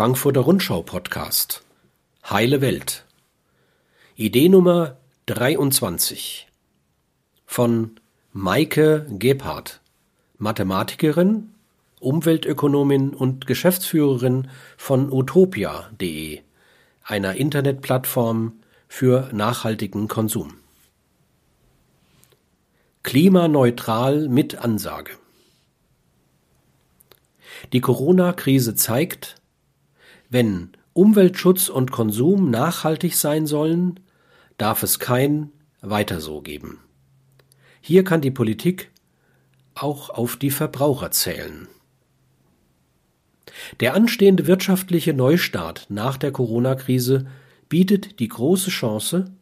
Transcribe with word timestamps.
Frankfurter 0.00 0.40
Rundschau 0.40 0.80
Podcast 0.82 1.62
Heile 2.24 2.62
Welt 2.62 3.04
Idee 4.16 4.48
Nummer 4.48 4.96
23 5.26 6.48
von 7.44 8.00
Maike 8.32 9.04
Gebhardt, 9.10 9.82
Mathematikerin, 10.38 11.50
Umweltökonomin 12.00 13.10
und 13.10 13.46
Geschäftsführerin 13.46 14.48
von 14.78 15.12
utopia.de, 15.12 16.40
einer 17.02 17.34
Internetplattform 17.34 18.54
für 18.88 19.28
nachhaltigen 19.34 20.08
Konsum. 20.08 20.54
Klimaneutral 23.02 24.30
mit 24.30 24.56
Ansage. 24.56 25.12
Die 27.74 27.82
Corona-Krise 27.82 28.74
zeigt, 28.74 29.39
wenn 30.30 30.70
Umweltschutz 30.92 31.68
und 31.68 31.90
Konsum 31.90 32.50
nachhaltig 32.50 33.14
sein 33.16 33.46
sollen, 33.46 34.00
darf 34.56 34.82
es 34.82 34.98
kein 34.98 35.50
Weiter 35.80 36.20
so 36.20 36.40
geben. 36.40 36.78
Hier 37.80 38.04
kann 38.04 38.20
die 38.20 38.30
Politik 38.30 38.90
auch 39.74 40.10
auf 40.10 40.36
die 40.36 40.50
Verbraucher 40.50 41.10
zählen. 41.10 41.68
Der 43.80 43.94
anstehende 43.94 44.46
wirtschaftliche 44.46 45.12
Neustart 45.12 45.86
nach 45.88 46.16
der 46.16 46.32
Corona-Krise 46.32 47.26
bietet 47.68 48.20
die 48.20 48.28
große 48.28 48.70
Chance, 48.70 49.32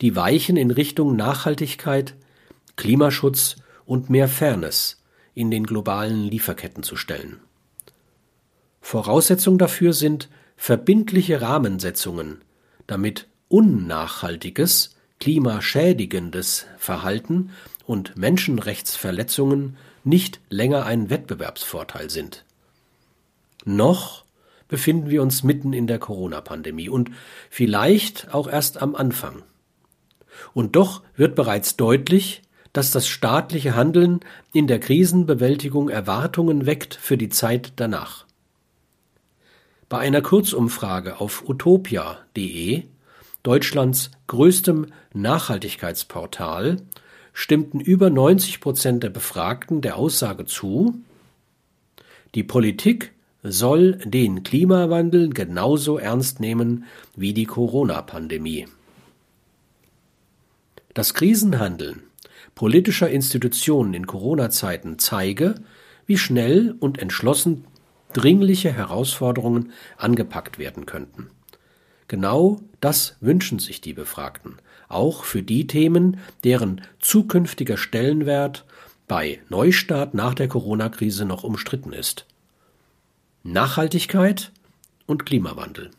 die 0.00 0.16
Weichen 0.16 0.56
in 0.56 0.70
Richtung 0.70 1.16
Nachhaltigkeit, 1.16 2.14
Klimaschutz 2.76 3.56
und 3.84 4.10
mehr 4.10 4.28
Fairness 4.28 5.02
in 5.34 5.50
den 5.50 5.64
globalen 5.64 6.24
Lieferketten 6.24 6.82
zu 6.82 6.96
stellen. 6.96 7.40
Voraussetzung 8.80 9.58
dafür 9.58 9.92
sind 9.92 10.28
verbindliche 10.56 11.40
Rahmensetzungen, 11.40 12.42
damit 12.86 13.28
unnachhaltiges, 13.48 14.96
klimaschädigendes 15.20 16.66
Verhalten 16.78 17.50
und 17.86 18.16
Menschenrechtsverletzungen 18.16 19.76
nicht 20.04 20.40
länger 20.48 20.86
ein 20.86 21.10
Wettbewerbsvorteil 21.10 22.10
sind. 22.10 22.44
Noch 23.64 24.24
befinden 24.68 25.10
wir 25.10 25.22
uns 25.22 25.42
mitten 25.42 25.72
in 25.72 25.86
der 25.86 25.98
Corona-Pandemie 25.98 26.88
und 26.88 27.10
vielleicht 27.50 28.32
auch 28.32 28.48
erst 28.48 28.80
am 28.80 28.94
Anfang. 28.94 29.42
Und 30.54 30.76
doch 30.76 31.02
wird 31.16 31.34
bereits 31.34 31.76
deutlich, 31.76 32.42
dass 32.72 32.92
das 32.92 33.08
staatliche 33.08 33.74
Handeln 33.74 34.20
in 34.52 34.66
der 34.66 34.78
Krisenbewältigung 34.78 35.88
Erwartungen 35.88 36.66
weckt 36.66 36.94
für 36.94 37.18
die 37.18 37.28
Zeit 37.28 37.72
danach. 37.76 38.26
Bei 39.90 39.98
einer 39.98 40.22
Kurzumfrage 40.22 41.20
auf 41.20 41.48
utopia.de, 41.48 42.84
Deutschlands 43.42 44.12
größtem 44.28 44.86
Nachhaltigkeitsportal, 45.14 46.76
stimmten 47.32 47.80
über 47.80 48.08
90 48.08 48.60
Prozent 48.60 49.02
der 49.02 49.10
Befragten 49.10 49.80
der 49.80 49.96
Aussage 49.96 50.44
zu, 50.44 50.94
die 52.36 52.44
Politik 52.44 53.10
soll 53.42 53.94
den 54.04 54.44
Klimawandel 54.44 55.30
genauso 55.30 55.98
ernst 55.98 56.38
nehmen 56.38 56.84
wie 57.16 57.34
die 57.34 57.46
Corona-Pandemie. 57.46 58.68
Das 60.94 61.14
Krisenhandeln 61.14 62.04
politischer 62.54 63.10
Institutionen 63.10 63.94
in 63.94 64.06
Corona-Zeiten 64.06 65.00
zeige, 65.00 65.56
wie 66.06 66.16
schnell 66.18 66.76
und 66.78 67.00
entschlossen 67.00 67.64
dringliche 68.12 68.72
Herausforderungen 68.72 69.72
angepackt 69.96 70.58
werden 70.58 70.86
könnten. 70.86 71.28
Genau 72.08 72.60
das 72.80 73.16
wünschen 73.20 73.58
sich 73.58 73.80
die 73.80 73.92
Befragten, 73.92 74.56
auch 74.88 75.24
für 75.24 75.42
die 75.42 75.66
Themen, 75.66 76.18
deren 76.44 76.80
zukünftiger 76.98 77.76
Stellenwert 77.76 78.64
bei 79.06 79.40
Neustart 79.48 80.14
nach 80.14 80.34
der 80.34 80.48
Corona-Krise 80.48 81.24
noch 81.24 81.44
umstritten 81.44 81.92
ist. 81.92 82.26
Nachhaltigkeit 83.42 84.52
und 85.06 85.24
Klimawandel. 85.26 85.90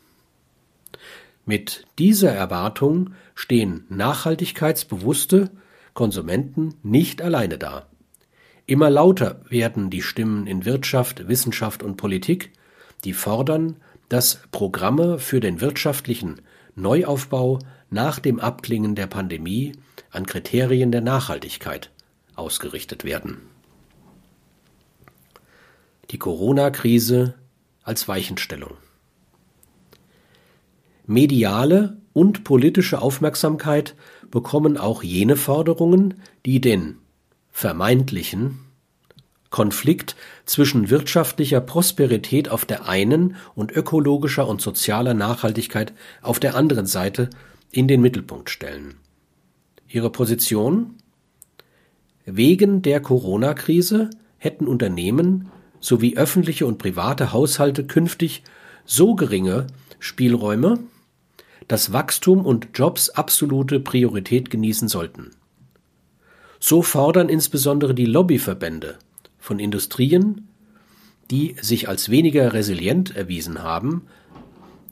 Mit 1.44 1.86
dieser 1.98 2.32
Erwartung 2.32 3.14
stehen 3.34 3.84
nachhaltigkeitsbewusste 3.88 5.50
Konsumenten 5.94 6.74
nicht 6.82 7.20
alleine 7.20 7.58
da. 7.58 7.86
Immer 8.72 8.88
lauter 8.88 9.38
werden 9.50 9.90
die 9.90 10.00
Stimmen 10.00 10.46
in 10.46 10.64
Wirtschaft, 10.64 11.28
Wissenschaft 11.28 11.82
und 11.82 11.98
Politik, 11.98 12.52
die 13.04 13.12
fordern, 13.12 13.76
dass 14.08 14.40
Programme 14.50 15.18
für 15.18 15.40
den 15.40 15.60
wirtschaftlichen 15.60 16.40
Neuaufbau 16.74 17.58
nach 17.90 18.18
dem 18.18 18.40
Abklingen 18.40 18.94
der 18.94 19.08
Pandemie 19.08 19.72
an 20.10 20.24
Kriterien 20.24 20.90
der 20.90 21.02
Nachhaltigkeit 21.02 21.90
ausgerichtet 22.34 23.04
werden. 23.04 23.42
Die 26.10 26.18
Corona-Krise 26.18 27.34
als 27.82 28.08
Weichenstellung. 28.08 28.78
Mediale 31.04 31.98
und 32.14 32.42
politische 32.42 33.02
Aufmerksamkeit 33.02 33.94
bekommen 34.30 34.78
auch 34.78 35.02
jene 35.02 35.36
Forderungen, 35.36 36.22
die 36.46 36.62
den 36.62 37.01
vermeintlichen 37.52 38.58
Konflikt 39.50 40.16
zwischen 40.46 40.90
wirtschaftlicher 40.90 41.60
Prosperität 41.60 42.48
auf 42.48 42.64
der 42.64 42.88
einen 42.88 43.36
und 43.54 43.70
ökologischer 43.70 44.48
und 44.48 44.60
sozialer 44.60 45.14
Nachhaltigkeit 45.14 45.92
auf 46.22 46.40
der 46.40 46.56
anderen 46.56 46.86
Seite 46.86 47.30
in 47.70 47.86
den 47.86 48.00
Mittelpunkt 48.00 48.50
stellen. 48.50 48.94
Ihre 49.86 50.10
Position? 50.10 50.94
Wegen 52.24 52.82
der 52.82 53.00
Corona-Krise 53.00 54.10
hätten 54.38 54.66
Unternehmen 54.66 55.50
sowie 55.80 56.16
öffentliche 56.16 56.66
und 56.66 56.78
private 56.78 57.32
Haushalte 57.32 57.84
künftig 57.84 58.42
so 58.84 59.14
geringe 59.14 59.66
Spielräume, 59.98 60.78
dass 61.68 61.92
Wachstum 61.92 62.44
und 62.46 62.68
Jobs 62.74 63.10
absolute 63.10 63.80
Priorität 63.80 64.50
genießen 64.50 64.88
sollten. 64.88 65.30
So 66.64 66.80
fordern 66.80 67.28
insbesondere 67.28 67.92
die 67.92 68.06
Lobbyverbände 68.06 68.96
von 69.36 69.58
Industrien, 69.58 70.46
die 71.28 71.56
sich 71.60 71.88
als 71.88 72.08
weniger 72.08 72.52
resilient 72.52 73.16
erwiesen 73.16 73.64
haben, 73.64 74.06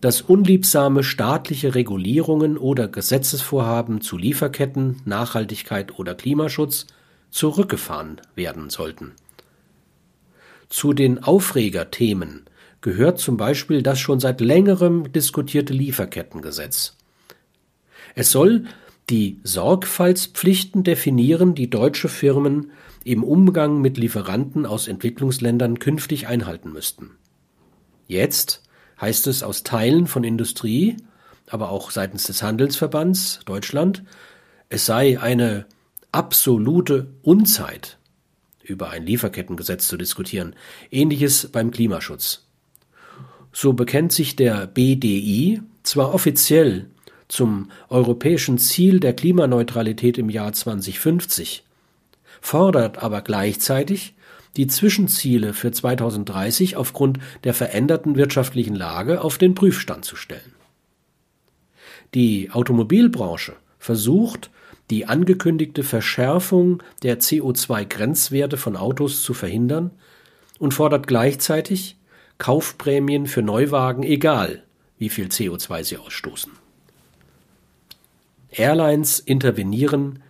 dass 0.00 0.20
unliebsame 0.20 1.04
staatliche 1.04 1.76
Regulierungen 1.76 2.58
oder 2.58 2.88
Gesetzesvorhaben 2.88 4.00
zu 4.00 4.18
Lieferketten, 4.18 5.00
Nachhaltigkeit 5.04 5.96
oder 5.96 6.16
Klimaschutz 6.16 6.88
zurückgefahren 7.30 8.20
werden 8.34 8.68
sollten. 8.68 9.12
Zu 10.68 10.92
den 10.92 11.22
Aufregerthemen 11.22 12.46
gehört 12.80 13.20
zum 13.20 13.36
Beispiel 13.36 13.84
das 13.84 14.00
schon 14.00 14.18
seit 14.18 14.40
längerem 14.40 15.12
diskutierte 15.12 15.72
Lieferkettengesetz. 15.72 16.96
Es 18.16 18.32
soll 18.32 18.64
die 19.10 19.40
Sorgfaltspflichten 19.42 20.84
definieren, 20.84 21.54
die 21.54 21.68
deutsche 21.68 22.08
Firmen 22.08 22.70
im 23.04 23.24
Umgang 23.24 23.80
mit 23.80 23.98
Lieferanten 23.98 24.66
aus 24.66 24.88
Entwicklungsländern 24.88 25.78
künftig 25.78 26.28
einhalten 26.28 26.72
müssten. 26.72 27.10
Jetzt 28.06 28.62
heißt 29.00 29.26
es 29.26 29.42
aus 29.42 29.62
Teilen 29.62 30.06
von 30.06 30.24
Industrie, 30.24 30.96
aber 31.48 31.70
auch 31.70 31.90
seitens 31.90 32.24
des 32.24 32.42
Handelsverbands 32.42 33.40
Deutschland, 33.44 34.04
es 34.68 34.86
sei 34.86 35.20
eine 35.20 35.66
absolute 36.12 37.08
Unzeit, 37.22 37.98
über 38.62 38.90
ein 38.90 39.04
Lieferkettengesetz 39.04 39.88
zu 39.88 39.96
diskutieren. 39.96 40.54
Ähnliches 40.90 41.48
beim 41.48 41.70
Klimaschutz. 41.70 42.46
So 43.52 43.72
bekennt 43.72 44.12
sich 44.12 44.36
der 44.36 44.68
BDI 44.68 45.62
zwar 45.82 46.14
offiziell 46.14 46.86
zum 47.30 47.70
europäischen 47.88 48.58
Ziel 48.58 49.00
der 49.00 49.14
Klimaneutralität 49.14 50.18
im 50.18 50.30
Jahr 50.30 50.52
2050, 50.52 51.64
fordert 52.40 52.98
aber 52.98 53.22
gleichzeitig, 53.22 54.14
die 54.56 54.66
Zwischenziele 54.66 55.54
für 55.54 55.70
2030 55.70 56.76
aufgrund 56.76 57.18
der 57.44 57.54
veränderten 57.54 58.16
wirtschaftlichen 58.16 58.74
Lage 58.74 59.20
auf 59.22 59.38
den 59.38 59.54
Prüfstand 59.54 60.04
zu 60.04 60.16
stellen. 60.16 60.54
Die 62.14 62.50
Automobilbranche 62.50 63.54
versucht, 63.78 64.50
die 64.90 65.06
angekündigte 65.06 65.84
Verschärfung 65.84 66.82
der 67.04 67.20
CO2-Grenzwerte 67.20 68.56
von 68.56 68.76
Autos 68.76 69.22
zu 69.22 69.34
verhindern 69.34 69.92
und 70.58 70.74
fordert 70.74 71.06
gleichzeitig 71.06 71.96
Kaufprämien 72.38 73.26
für 73.26 73.42
Neuwagen, 73.42 74.02
egal 74.02 74.64
wie 74.98 75.08
viel 75.08 75.28
CO2 75.28 75.84
sie 75.84 75.96
ausstoßen. 75.96 76.59
Airlines 78.50 79.18
intervenieren 79.20 80.22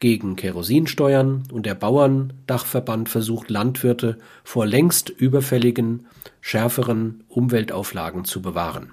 gegen 0.00 0.36
Kerosinsteuern 0.36 1.44
und 1.52 1.66
der 1.66 1.74
Bauerndachverband 1.74 3.08
versucht 3.08 3.50
Landwirte 3.50 4.18
vor 4.44 4.66
längst 4.66 5.08
überfälligen, 5.08 6.06
schärferen 6.40 7.24
Umweltauflagen 7.28 8.24
zu 8.24 8.42
bewahren. 8.42 8.92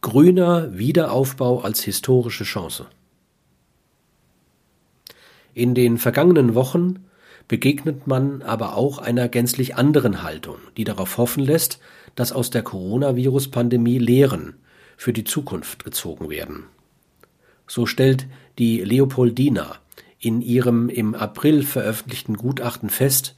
Grüner 0.00 0.76
Wiederaufbau 0.76 1.60
als 1.60 1.82
historische 1.82 2.44
Chance. 2.44 2.86
In 5.54 5.74
den 5.74 5.98
vergangenen 5.98 6.54
Wochen 6.54 7.04
begegnet 7.46 8.06
man 8.06 8.42
aber 8.42 8.76
auch 8.76 8.98
einer 8.98 9.28
gänzlich 9.28 9.76
anderen 9.76 10.22
Haltung, 10.22 10.56
die 10.76 10.84
darauf 10.84 11.18
hoffen 11.18 11.44
lässt, 11.44 11.78
dass 12.14 12.32
aus 12.32 12.50
der 12.50 12.62
Coronavirus-Pandemie 12.62 13.98
Lehren 13.98 14.54
für 15.02 15.12
die 15.12 15.24
Zukunft 15.24 15.84
gezogen 15.84 16.30
werden. 16.30 16.66
So 17.66 17.86
stellt 17.86 18.28
die 18.60 18.84
Leopoldina 18.84 19.80
in 20.20 20.40
ihrem 20.40 20.88
im 20.88 21.16
April 21.16 21.64
veröffentlichten 21.64 22.36
Gutachten 22.36 22.88
fest, 22.88 23.34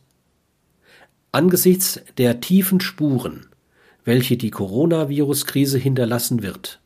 angesichts 1.32 2.02
der 2.18 2.40
tiefen 2.40 2.80
Spuren, 2.80 3.46
welche 4.04 4.36
die 4.36 4.50
Coronavirus-Krise 4.50 5.78
hinterlassen 5.78 6.42
wird, 6.42 6.80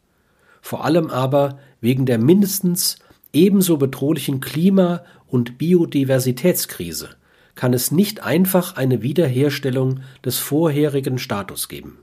vor 0.63 0.85
allem 0.85 1.11
aber 1.11 1.59
wegen 1.81 2.07
der 2.07 2.19
mindestens 2.19 3.01
ebenso 3.33 3.79
bedrohlichen 3.79 4.39
Klima- 4.41 5.03
und 5.27 5.59
Biodiversitätskrise 5.59 7.17
kann 7.57 7.73
es 7.73 7.91
nicht 7.91 8.23
einfach 8.23 8.77
eine 8.77 9.03
Wiederherstellung 9.03 10.03
des 10.25 10.39
vorherigen 10.39 11.19
Status 11.19 11.69
geben. 11.69 11.99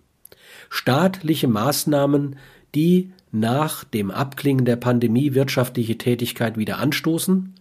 Staatliche 0.69 1.47
Maßnahmen, 1.47 2.35
die 2.75 3.11
nach 3.31 3.83
dem 3.83 4.11
Abklingen 4.11 4.65
der 4.65 4.75
Pandemie 4.75 5.33
wirtschaftliche 5.33 5.97
Tätigkeit 5.97 6.57
wieder 6.57 6.77
anstoßen, 6.77 7.53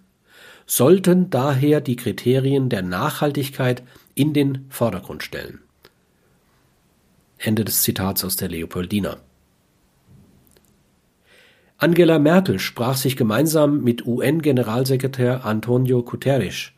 sollten 0.67 1.31
daher 1.31 1.81
die 1.81 1.97
Kriterien 1.97 2.69
der 2.69 2.83
Nachhaltigkeit 2.83 3.83
in 4.15 4.33
den 4.33 4.67
Vordergrund 4.69 5.23
stellen. 5.23 5.61
Ende 7.39 7.65
des 7.65 7.83
Zitats 7.83 8.25
aus 8.25 8.37
der 8.37 8.49
Leopoldina. 8.49 9.19
Angela 11.77 12.19
Merkel 12.19 12.59
sprach 12.59 12.97
sich 12.97 13.17
gemeinsam 13.17 13.83
mit 13.83 14.07
UN-Generalsekretär 14.07 15.45
Antonio 15.45 16.03
Guterres 16.03 16.74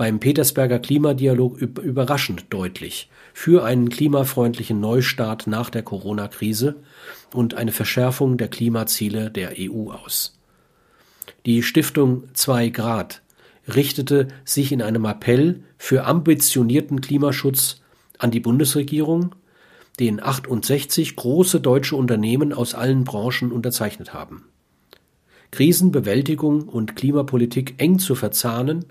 beim 0.00 0.18
Petersberger 0.18 0.78
Klimadialog 0.78 1.60
überraschend 1.60 2.46
deutlich 2.48 3.10
für 3.34 3.64
einen 3.64 3.90
klimafreundlichen 3.90 4.80
Neustart 4.80 5.46
nach 5.46 5.68
der 5.68 5.82
Corona-Krise 5.82 6.76
und 7.34 7.52
eine 7.52 7.70
Verschärfung 7.70 8.38
der 8.38 8.48
Klimaziele 8.48 9.30
der 9.30 9.56
EU 9.58 9.90
aus. 9.90 10.38
Die 11.44 11.62
Stiftung 11.62 12.24
2 12.32 12.70
Grad 12.70 13.20
richtete 13.68 14.28
sich 14.42 14.72
in 14.72 14.80
einem 14.80 15.04
Appell 15.04 15.64
für 15.76 16.06
ambitionierten 16.06 17.02
Klimaschutz 17.02 17.82
an 18.16 18.30
die 18.30 18.40
Bundesregierung, 18.40 19.34
den 19.98 20.22
68 20.22 21.14
große 21.14 21.60
deutsche 21.60 21.96
Unternehmen 21.96 22.54
aus 22.54 22.72
allen 22.72 23.04
Branchen 23.04 23.52
unterzeichnet 23.52 24.14
haben. 24.14 24.46
Krisenbewältigung 25.50 26.62
und 26.62 26.96
Klimapolitik 26.96 27.74
eng 27.76 27.98
zu 27.98 28.14
verzahnen 28.14 28.86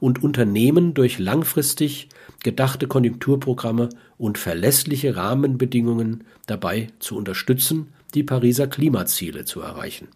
und 0.00 0.22
Unternehmen 0.22 0.94
durch 0.94 1.18
langfristig 1.18 2.08
gedachte 2.42 2.88
Konjunkturprogramme 2.88 3.90
und 4.18 4.38
verlässliche 4.38 5.14
Rahmenbedingungen 5.14 6.24
dabei 6.46 6.88
zu 6.98 7.16
unterstützen, 7.16 7.92
die 8.14 8.22
Pariser 8.22 8.66
Klimaziele 8.66 9.44
zu 9.44 9.60
erreichen. 9.60 10.08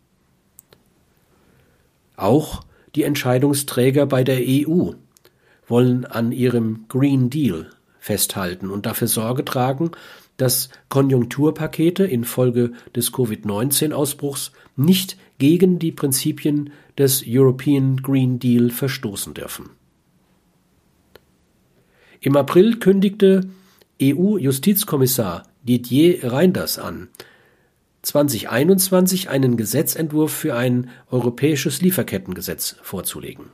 Auch 2.17 2.65
die 2.95 3.03
Entscheidungsträger 3.03 4.07
bei 4.07 4.25
der 4.25 4.41
EU 4.41 4.93
wollen 5.67 6.05
an 6.05 6.33
ihrem 6.33 6.87
Green 6.89 7.31
Deal 7.31 7.71
festhalten 7.99 8.71
und 8.71 8.87
dafür 8.87 9.09
Sorge 9.09 9.45
tragen, 9.45 9.93
dass 10.37 10.69
Konjunkturpakete 10.89 12.05
infolge 12.05 12.73
des 12.95 13.13
Covid-19-Ausbruchs 13.13 14.53
nicht 14.77 15.17
gegen 15.39 15.79
die 15.79 15.93
Prinzipien 15.93 16.73
des 16.99 17.25
European 17.27 17.97
Green 17.97 18.39
Deal 18.39 18.71
verstoßen 18.71 19.35
dürfen. 19.35 19.71
Im 22.21 22.37
April 22.37 22.79
kündigte 22.79 23.49
EU-Justizkommissar 24.01 25.45
Didier 25.63 26.33
Reinders 26.33 26.79
an, 26.79 27.09
2021 28.03 29.31
einen 29.31 29.57
Gesetzentwurf 29.57 30.33
für 30.33 30.55
ein 30.55 30.91
europäisches 31.11 31.81
Lieferkettengesetz 31.81 32.77
vorzulegen. 32.83 33.47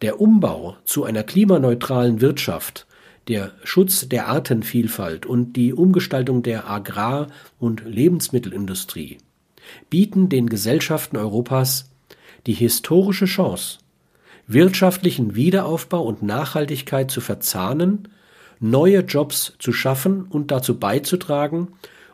Der 0.00 0.20
Umbau 0.20 0.76
zu 0.84 1.04
einer 1.04 1.24
klimaneutralen 1.24 2.20
Wirtschaft 2.20 2.86
der 3.28 3.52
Schutz 3.62 4.08
der 4.08 4.28
Artenvielfalt 4.28 5.26
und 5.26 5.54
die 5.54 5.74
Umgestaltung 5.74 6.42
der 6.42 6.68
Agrar- 6.68 7.28
und 7.58 7.84
Lebensmittelindustrie 7.84 9.18
bieten 9.90 10.30
den 10.30 10.48
Gesellschaften 10.48 11.18
Europas 11.18 11.90
die 12.48 12.54
historische 12.54 13.26
Chance, 13.26 13.76
wirtschaftlichen 14.46 15.34
Wiederaufbau 15.34 16.02
und 16.02 16.22
Nachhaltigkeit 16.22 17.10
zu 17.10 17.20
verzahnen, 17.20 18.08
neue 18.58 19.00
Jobs 19.00 19.52
zu 19.58 19.70
schaffen 19.74 20.22
und 20.22 20.50
dazu 20.50 20.78
beizutragen, 20.78 21.68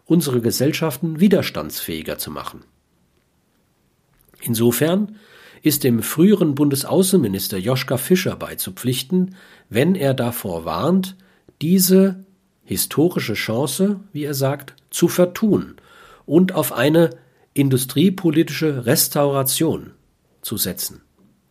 unsere 0.04 0.40
Gesellschaften 0.40 1.20
widerstandsfähiger 1.20 2.18
zu 2.18 2.32
machen. 2.32 2.64
Insofern 4.42 5.14
ist 5.62 5.84
dem 5.84 6.02
früheren 6.02 6.56
Bundesaußenminister 6.56 7.56
Joschka 7.56 7.96
Fischer 7.96 8.34
beizupflichten, 8.34 9.36
wenn 9.70 9.94
er 9.94 10.14
davor 10.14 10.64
warnt, 10.64 11.14
diese 11.62 12.24
historische 12.64 13.34
Chance, 13.34 14.00
wie 14.12 14.24
er 14.24 14.34
sagt, 14.34 14.74
zu 14.90 15.06
vertun 15.06 15.76
und 16.26 16.56
auf 16.56 16.72
eine 16.72 17.10
industriepolitische 17.54 18.84
Restauration 18.84 19.92
zu 20.44 20.56
setzen. 20.56 21.02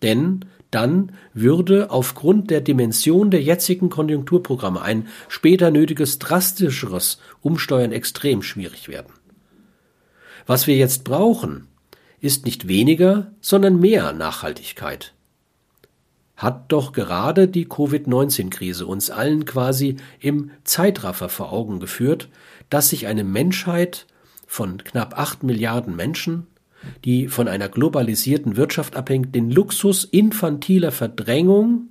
Denn 0.02 0.46
dann 0.72 1.12
würde 1.34 1.92
aufgrund 1.92 2.50
der 2.50 2.62
Dimension 2.62 3.30
der 3.30 3.42
jetzigen 3.42 3.90
Konjunkturprogramme 3.90 4.82
ein 4.82 5.08
später 5.28 5.72
nötiges 5.72 6.20
drastischeres 6.20 7.20
Umsteuern 7.42 7.92
extrem 7.92 8.42
schwierig 8.42 8.88
werden. 8.88 9.14
Was 10.46 10.68
wir 10.68 10.76
jetzt 10.76 11.04
brauchen, 11.04 11.68
ist 12.20 12.46
nicht 12.46 12.68
weniger, 12.68 13.34
sondern 13.42 13.80
mehr 13.80 14.14
Nachhaltigkeit 14.14 15.14
hat 16.36 16.72
doch 16.72 16.92
gerade 16.92 17.48
die 17.48 17.66
Covid-19-Krise 17.66 18.86
uns 18.86 19.10
allen 19.10 19.46
quasi 19.46 19.98
im 20.20 20.52
Zeitraffer 20.64 21.30
vor 21.30 21.54
Augen 21.54 21.80
geführt, 21.80 22.30
dass 22.70 22.90
sich 22.90 23.08
eine 23.08 23.24
Menschheit 23.24 24.08
von 24.46 24.84
knapp 24.84 25.18
acht 25.18 25.44
Milliarden 25.44 25.96
Menschen, 25.96 26.48
die 27.06 27.28
von 27.28 27.48
einer 27.48 27.70
globalisierten 27.70 28.56
Wirtschaft 28.56 28.96
abhängt, 28.96 29.36
den 29.36 29.52
Luxus 29.52 30.04
infantiler 30.04 30.92
Verdrängung 30.92 31.90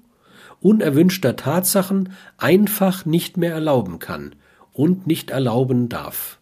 unerwünschter 0.62 1.36
Tatsachen 1.36 2.12
einfach 2.38 3.04
nicht 3.04 3.36
mehr 3.36 3.52
erlauben 3.52 3.98
kann 3.98 4.34
und 4.72 5.06
nicht 5.06 5.30
erlauben 5.30 5.88
darf, 5.88 6.38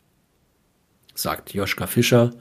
sagt 1.14 1.54
Joschka 1.54 1.87
Fischer 1.87 2.33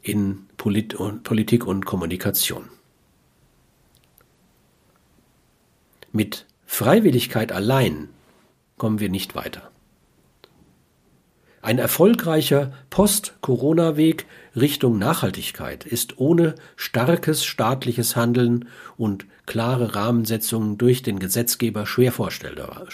in 0.00 0.46
Polit 0.56 0.96
Politik 1.24 1.66
und 1.66 1.84
Kommunikation. 1.84 2.68
Mit 6.12 6.46
Freiwilligkeit 6.64 7.52
allein 7.52 8.08
kommen 8.78 9.00
wir 9.00 9.10
nicht 9.10 9.34
weiter. 9.34 9.70
Ein 11.60 11.78
erfolgreicher 11.78 12.72
Post-Corona-Weg 12.90 14.26
Richtung 14.54 14.98
Nachhaltigkeit 14.98 15.84
ist 15.84 16.18
ohne 16.18 16.54
starkes 16.76 17.44
staatliches 17.44 18.14
Handeln 18.14 18.68
und 18.96 19.26
klare 19.46 19.94
Rahmensetzungen 19.94 20.78
durch 20.78 21.02
den 21.02 21.18
Gesetzgeber 21.18 21.84
schwer 21.86 22.12
vorstellbar. 22.12 22.86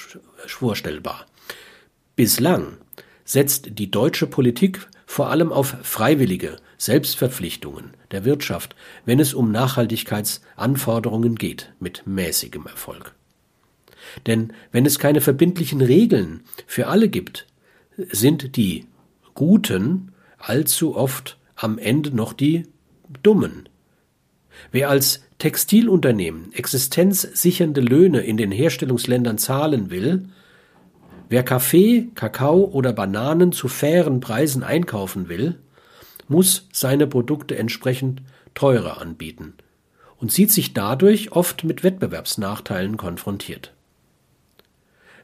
Bislang 2.17 2.79
setzt 3.25 3.79
die 3.79 3.91
deutsche 3.91 4.27
Politik 4.27 4.87
vor 5.07 5.31
allem 5.31 5.53
auf 5.53 5.77
freiwillige 5.83 6.57
Selbstverpflichtungen 6.79 7.93
der 8.11 8.25
Wirtschaft, 8.25 8.75
wenn 9.05 9.21
es 9.21 9.35
um 9.35 9.53
Nachhaltigkeitsanforderungen 9.53 11.35
geht, 11.37 11.73
mit 11.81 12.07
mäßigem 12.07 12.67
Erfolg. 12.67 13.15
Denn 14.27 14.53
wenn 14.73 14.87
es 14.87 14.99
keine 14.99 15.21
verbindlichen 15.21 15.81
Regeln 15.81 16.45
für 16.67 16.87
alle 16.87 17.09
gibt, 17.09 17.47
sind 17.97 18.57
die 18.57 18.87
Guten 19.35 20.13
allzu 20.39 20.97
oft 20.97 21.39
am 21.57 21.79
Ende 21.79 22.15
noch 22.15 22.33
die 22.33 22.67
Dummen. 23.23 23.69
Wer 24.71 24.89
als 24.89 25.25
Textilunternehmen 25.39 26.53
existenzsichernde 26.53 27.81
Löhne 27.81 28.21
in 28.21 28.37
den 28.37 28.53
Herstellungsländern 28.53 29.39
zahlen 29.39 29.91
will, 29.91 30.29
wer 31.29 31.43
Kaffee, 31.43 32.09
Kakao 32.15 32.65
oder 32.65 32.93
Bananen 32.93 33.53
zu 33.53 33.69
fairen 33.69 34.21
Preisen 34.21 34.63
einkaufen 34.63 35.29
will, 35.29 35.59
muss 36.29 36.69
seine 36.73 37.07
Produkte 37.07 37.57
entsprechend 37.57 38.23
teurer 38.55 39.01
anbieten 39.01 39.55
und 40.19 40.33
sieht 40.33 40.53
sich 40.53 40.73
dadurch 40.73 41.33
oft 41.33 41.65
mit 41.65 41.83
Wettbewerbsnachteilen 41.83 42.97
konfrontiert. 42.97 43.73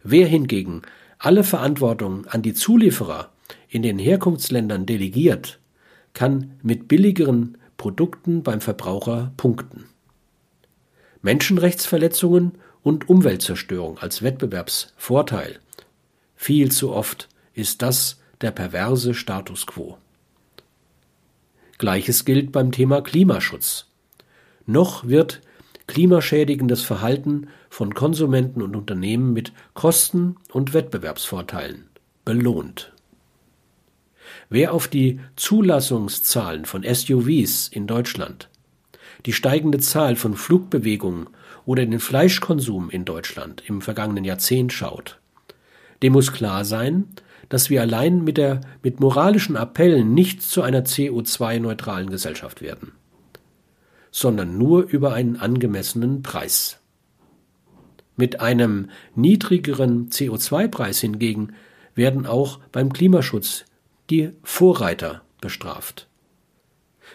Wer 0.03 0.27
hingegen 0.27 0.83
alle 1.21 1.45
Verantwortung 1.45 2.27
an 2.27 2.43
die 2.43 2.55
Zulieferer 2.55 3.31
in 3.69 3.83
den 3.83 3.99
Herkunftsländern 3.99 4.87
delegiert, 4.87 5.61
kann 6.15 6.59
mit 6.63 6.89
billigeren 6.89 7.59
Produkten 7.77 8.43
beim 8.43 8.61
Verbraucher 8.61 9.33
punkten. 9.37 9.85
Menschenrechtsverletzungen 11.23 12.53
und 12.83 13.09
Umweltzerstörung 13.11 13.99
als 13.99 14.23
Wettbewerbsvorteil. 14.23 15.61
Viel 16.37 16.73
zu 16.73 16.91
oft 16.91 17.29
ist 17.53 17.83
das 17.83 18.19
der 18.41 18.51
perverse 18.51 19.13
Status 19.13 19.67
quo. 19.67 19.99
Gleiches 21.77 22.25
gilt 22.25 22.51
beim 22.51 22.73
Thema 22.73 23.03
Klimaschutz. 23.03 23.87
Noch 24.65 25.07
wird 25.07 25.43
klimaschädigendes 25.91 26.83
Verhalten 26.83 27.49
von 27.69 27.95
Konsumenten 27.95 28.63
und 28.63 28.77
Unternehmen 28.77 29.33
mit 29.33 29.53
Kosten 29.75 30.37
und 30.53 30.73
Wettbewerbsvorteilen 30.73 31.89
belohnt. 32.25 32.93
Wer 34.49 34.73
auf 34.73 34.87
die 34.87 35.19
Zulassungszahlen 35.35 36.65
von 36.65 36.85
SUVs 36.85 37.67
in 37.67 37.89
Deutschland, 37.89 38.49
die 39.27 39.33
steigende 39.33 39.81
Zahl 39.81 40.15
von 40.15 40.35
Flugbewegungen 40.35 41.27
oder 41.67 41.85
den 41.85 41.99
Fleischkonsum 41.99 42.89
in 42.89 43.05
Deutschland 43.05 43.65
im 43.67 43.81
vergangenen 43.81 44.25
Jahrzehnt 44.25 44.73
schaut, 44.73 45.19
dem 46.05 46.13
muss 46.13 46.33
klar 46.33 46.65
sein, 46.65 47.09
dass 47.49 47.69
wir 47.69 47.81
allein 47.81 48.23
mit, 48.23 48.37
der, 48.37 48.61
mit 48.85 49.01
moralischen 49.01 49.57
Appellen 49.57 50.15
nicht 50.15 50.43
zu 50.43 50.63
einer 50.63 50.85
CO2-neutralen 50.85 52.11
Gesellschaft 52.11 52.63
werden, 52.63 52.93
sondern 54.11 54.59
nur 54.59 54.83
über 54.83 55.13
einen 55.13 55.37
angemessenen 55.37 56.23
Preis. 56.23 56.79
Mit 58.17 58.41
einem 58.41 58.91
niedrigeren 59.15 60.11
CO2-Preis 60.11 61.01
hingegen 61.01 61.55
werden 61.95 62.27
auch 62.27 62.59
beim 62.73 62.93
Klimaschutz 62.93 63.65
die 64.11 64.33
Vorreiter 64.43 65.23
bestraft. 65.41 66.07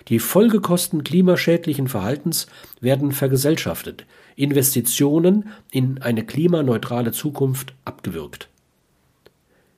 Die 0.07 0.19
Folgekosten 0.19 1.03
klimaschädlichen 1.03 1.87
Verhaltens 1.87 2.47
werden 2.81 3.11
vergesellschaftet, 3.11 4.05
Investitionen 4.35 5.49
in 5.71 6.01
eine 6.01 6.25
klimaneutrale 6.25 7.11
Zukunft 7.11 7.73
abgewürgt. 7.85 8.49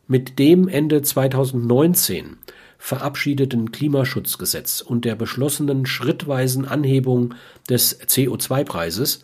Mit 0.08 0.40
dem 0.40 0.68
Ende 0.68 1.02
2019 1.02 2.38
verabschiedeten 2.78 3.72
Klimaschutzgesetz 3.72 4.82
und 4.82 5.06
der 5.06 5.16
beschlossenen 5.16 5.86
schrittweisen 5.86 6.66
Anhebung 6.66 7.34
des 7.70 8.00
CO2-Preises 8.00 9.24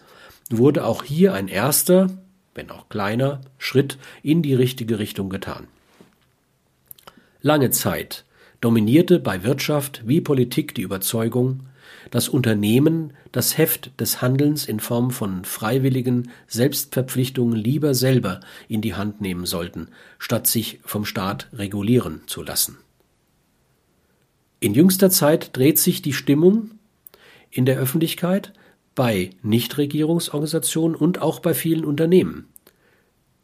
wurde 0.50 0.86
auch 0.86 1.04
hier 1.04 1.34
ein 1.34 1.48
erster, 1.48 2.08
wenn 2.56 2.70
auch 2.70 2.90
kleiner, 2.90 3.42
Schritt 3.58 3.98
in 4.22 4.42
die 4.42 4.54
richtige 4.54 5.00
Richtung 5.00 5.30
getan. 5.30 5.68
Lange 7.42 7.72
Zeit 7.72 8.26
dominierte 8.62 9.20
bei 9.20 9.44
Wirtschaft 9.44 10.04
wie 10.06 10.22
Politik 10.22 10.74
die 10.76 10.84
Überzeugung, 10.84 11.62
dass 12.12 12.30
Unternehmen 12.30 13.14
das 13.32 13.58
Heft 13.58 14.00
des 14.00 14.22
Handelns 14.22 14.66
in 14.66 14.80
Form 14.80 15.12
von 15.12 15.46
freiwilligen 15.46 16.32
Selbstverpflichtungen 16.48 17.56
lieber 17.56 17.94
selber 17.94 18.40
in 18.68 18.82
die 18.82 18.94
Hand 18.94 19.20
nehmen 19.20 19.46
sollten, 19.46 19.90
statt 20.20 20.48
sich 20.48 20.80
vom 20.86 21.06
Staat 21.06 21.48
regulieren 21.54 22.22
zu 22.28 22.44
lassen. 22.44 22.78
In 24.64 24.74
jüngster 24.74 25.10
Zeit 25.10 25.58
dreht 25.58 25.78
sich 25.78 26.02
die 26.02 26.14
Stimmung 26.14 26.72
in 27.52 27.66
der 27.66 27.78
Öffentlichkeit 27.78 28.54
bei 28.96 29.32
Nichtregierungsorganisationen 29.42 30.96
und 30.96 31.22
auch 31.22 31.42
bei 31.42 31.54
vielen 31.54 31.84
Unternehmen. 31.84 32.48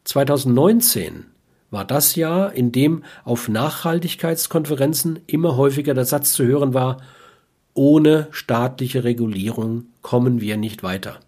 2019 0.06 1.26
war 1.72 1.84
das 1.84 2.16
Jahr, 2.16 2.54
in 2.54 2.72
dem 2.72 3.04
auf 3.26 3.50
Nachhaltigkeitskonferenzen 3.50 5.20
immer 5.28 5.58
häufiger 5.58 5.94
der 5.94 6.06
Satz 6.06 6.32
zu 6.32 6.46
hören 6.46 6.74
war, 6.74 7.02
ohne 7.74 8.30
staatliche 8.32 9.04
Regulierung 9.04 9.88
kommen 10.02 10.40
wir 10.40 10.56
nicht 10.56 10.84
weiter. 10.84 11.20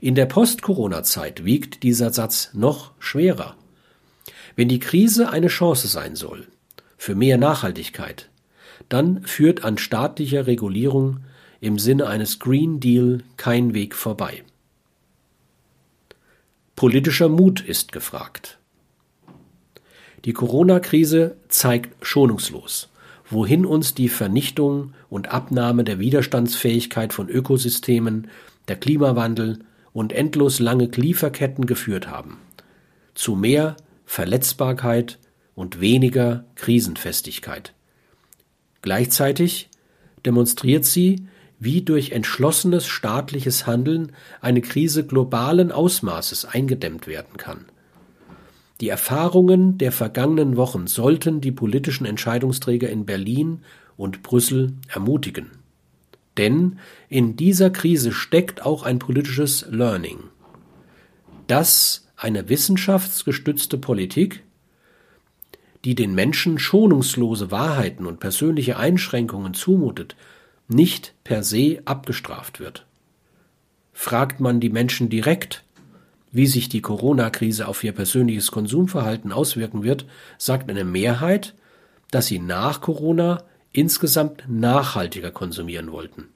In 0.00 0.14
der 0.14 0.26
Post-Corona-Zeit 0.26 1.44
wiegt 1.44 1.82
dieser 1.82 2.12
Satz 2.12 2.50
noch 2.52 2.92
schwerer. 3.00 3.56
Wenn 4.54 4.68
die 4.68 4.78
Krise 4.78 5.28
eine 5.28 5.48
Chance 5.48 5.88
sein 5.88 6.14
soll 6.14 6.46
für 7.02 7.16
mehr 7.16 7.36
Nachhaltigkeit, 7.36 8.30
dann 8.88 9.24
führt 9.24 9.64
an 9.64 9.76
staatlicher 9.76 10.46
Regulierung 10.46 11.18
im 11.60 11.76
Sinne 11.80 12.06
eines 12.06 12.38
Green 12.38 12.78
Deal 12.78 13.24
kein 13.36 13.74
Weg 13.74 13.96
vorbei. 13.96 14.44
Politischer 16.76 17.28
Mut 17.28 17.60
ist 17.60 17.90
gefragt. 17.90 18.60
Die 20.24 20.32
Corona-Krise 20.32 21.34
zeigt 21.48 22.06
schonungslos, 22.06 22.88
wohin 23.28 23.66
uns 23.66 23.94
die 23.94 24.08
Vernichtung 24.08 24.94
und 25.10 25.26
Abnahme 25.26 25.82
der 25.82 25.98
Widerstandsfähigkeit 25.98 27.12
von 27.12 27.28
Ökosystemen, 27.28 28.28
der 28.68 28.76
Klimawandel 28.76 29.58
und 29.92 30.12
endlos 30.12 30.60
lange 30.60 30.84
Lieferketten 30.84 31.66
geführt 31.66 32.06
haben. 32.06 32.38
Zu 33.14 33.34
mehr 33.34 33.76
Verletzbarkeit 34.06 35.18
und 35.54 35.80
weniger 35.80 36.44
Krisenfestigkeit. 36.54 37.72
Gleichzeitig 38.80 39.68
demonstriert 40.24 40.84
sie, 40.84 41.26
wie 41.58 41.82
durch 41.82 42.10
entschlossenes 42.10 42.86
staatliches 42.86 43.66
Handeln 43.66 44.12
eine 44.40 44.62
Krise 44.62 45.06
globalen 45.06 45.70
Ausmaßes 45.70 46.44
eingedämmt 46.44 47.06
werden 47.06 47.36
kann. 47.36 47.66
Die 48.80 48.88
Erfahrungen 48.88 49.78
der 49.78 49.92
vergangenen 49.92 50.56
Wochen 50.56 50.88
sollten 50.88 51.40
die 51.40 51.52
politischen 51.52 52.04
Entscheidungsträger 52.04 52.90
in 52.90 53.06
Berlin 53.06 53.60
und 53.96 54.24
Brüssel 54.24 54.72
ermutigen. 54.88 55.52
Denn 56.36 56.78
in 57.08 57.36
dieser 57.36 57.70
Krise 57.70 58.10
steckt 58.10 58.66
auch 58.66 58.82
ein 58.82 58.98
politisches 58.98 59.66
Learning. 59.70 60.18
Dass 61.46 62.08
eine 62.16 62.48
wissenschaftsgestützte 62.48 63.78
Politik, 63.78 64.42
die 65.84 65.94
den 65.94 66.14
Menschen 66.14 66.58
schonungslose 66.58 67.50
Wahrheiten 67.50 68.06
und 68.06 68.20
persönliche 68.20 68.76
Einschränkungen 68.76 69.54
zumutet, 69.54 70.16
nicht 70.68 71.14
per 71.24 71.42
se 71.42 71.82
abgestraft 71.84 72.60
wird. 72.60 72.86
Fragt 73.92 74.40
man 74.40 74.60
die 74.60 74.70
Menschen 74.70 75.08
direkt, 75.08 75.64
wie 76.30 76.46
sich 76.46 76.68
die 76.68 76.80
Corona-Krise 76.80 77.68
auf 77.68 77.84
ihr 77.84 77.92
persönliches 77.92 78.50
Konsumverhalten 78.50 79.32
auswirken 79.32 79.82
wird, 79.82 80.06
sagt 80.38 80.70
eine 80.70 80.84
Mehrheit, 80.84 81.54
dass 82.10 82.26
sie 82.26 82.38
nach 82.38 82.80
Corona 82.80 83.44
insgesamt 83.72 84.44
nachhaltiger 84.48 85.30
konsumieren 85.30 85.92
wollten. 85.92 86.28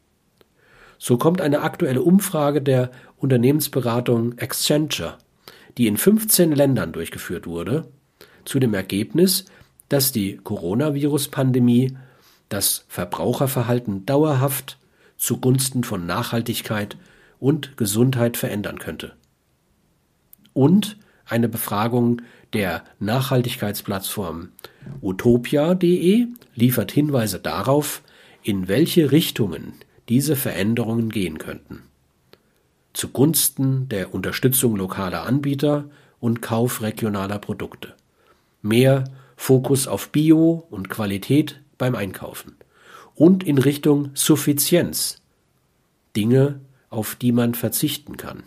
So 0.99 1.19
kommt 1.19 1.41
eine 1.41 1.61
aktuelle 1.63 2.03
Umfrage 2.03 2.63
der 2.63 2.91
Unternehmensberatung 3.19 4.39
Accenture, 4.39 5.19
die 5.79 5.87
in 5.87 5.97
15 5.97 6.53
Ländern 6.53 6.93
durchgeführt 6.93 7.47
wurde, 7.47 7.89
zu 8.47 8.59
dem 8.59 8.73
Ergebnis, 8.73 9.45
dass 9.91 10.13
die 10.13 10.39
Coronavirus-Pandemie 10.39 11.97
das 12.49 12.87
Verbraucherverhalten 12.89 14.07
dauerhaft 14.07 14.79
zugunsten 15.19 15.85
von 15.85 16.07
Nachhaltigkeit 16.07 16.97
und 17.39 17.77
Gesundheit 17.77 18.39
verändern 18.39 18.79
könnte 18.79 19.13
und 20.57 20.97
eine 21.27 21.49
Befragung 21.49 22.23
der 22.55 22.83
Nachhaltigkeitsplattform 22.99 24.49
utopia.de 25.03 26.29
liefert 26.55 26.93
Hinweise 26.93 27.39
darauf, 27.39 28.03
in 28.43 28.67
welche 28.67 29.13
Richtungen 29.13 29.75
diese 30.09 30.35
Veränderungen 30.35 31.11
gehen 31.11 31.37
könnten. 31.39 31.83
Zugunsten 32.95 33.89
der 33.91 34.15
Unterstützung 34.15 34.77
lokaler 34.77 35.27
Anbieter 35.27 35.91
und 36.21 36.41
Kauf 36.41 36.81
regionaler 36.81 37.39
Produkte. 37.39 37.95
Mehr 38.67 39.05
Fokus 39.37 39.87
auf 39.87 40.11
Bio 40.11 40.67
und 40.71 40.89
Qualität 40.89 41.61
beim 41.79 41.95
Einkaufen. 41.95 42.57
Und 43.15 43.45
in 43.45 43.59
Richtung 43.59 44.11
Suffizienz. 44.15 45.23
Dinge, 46.17 46.61
auf 46.91 47.15
die 47.15 47.33
man 47.33 47.55
verzichten 47.55 48.17
kann. 48.17 48.43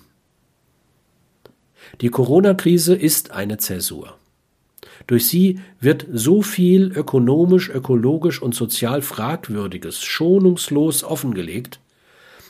Die 2.01 2.09
Corona-Krise 2.09 2.95
ist 2.95 3.31
eine 3.31 3.57
Zäsur. 3.57 4.17
Durch 5.07 5.27
sie 5.27 5.59
wird 5.79 6.05
so 6.11 6.41
viel 6.41 6.91
ökonomisch, 6.91 7.69
ökologisch 7.69 8.41
und 8.41 8.53
sozial 8.53 9.01
Fragwürdiges 9.01 10.03
schonungslos 10.03 11.03
offengelegt, 11.03 11.79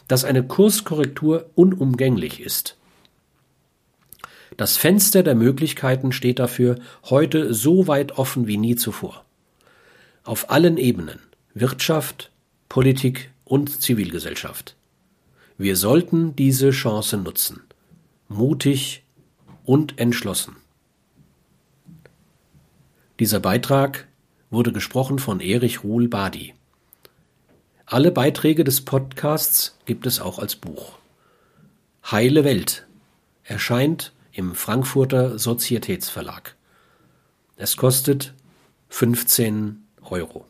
dass 0.08 0.26
eine 0.26 0.46
Kurskorrektur 0.46 1.50
unumgänglich 1.56 2.42
ist. 2.42 2.79
Das 4.60 4.76
Fenster 4.76 5.24
der 5.24 5.36
Möglichkeiten 5.36 6.12
steht 6.12 6.38
dafür 6.38 6.80
heute 7.06 7.54
so 7.54 7.88
weit 7.88 8.18
offen 8.18 8.46
wie 8.46 8.58
nie 8.58 8.76
zuvor. 8.76 9.24
auf 10.26 10.50
allen 10.52 10.76
Ebenen 10.76 11.20
Wirtschaft, 11.54 12.30
Politik 12.68 13.32
und 13.46 13.82
Zivilgesellschaft. 13.82 14.76
Wir 15.58 15.78
sollten 15.78 16.36
diese 16.36 16.72
Chance 16.72 17.16
nutzen, 17.16 17.62
mutig 18.28 19.04
und 19.64 19.98
entschlossen. 19.98 20.58
Dieser 23.18 23.40
Beitrag 23.40 24.10
wurde 24.50 24.74
gesprochen 24.74 25.20
von 25.20 25.40
Erich 25.40 25.86
Ruhl 25.86 26.10
Badi. 26.10 26.54
Alle 27.86 28.12
Beiträge 28.12 28.66
des 28.66 28.82
Podcasts 28.82 29.78
gibt 29.86 30.06
es 30.06 30.20
auch 30.20 30.38
als 30.38 30.58
Buch. 30.58 30.98
Heile 32.12 32.44
Welt 32.44 32.86
erscheint 33.46 34.12
im 34.40 34.56
Frankfurter 34.56 35.38
Sozietätsverlag. 35.38 36.56
Es 37.58 37.76
kostet 37.76 38.34
15 38.88 39.86
Euro. 40.10 40.46